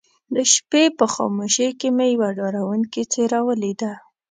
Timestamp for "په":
0.97-1.05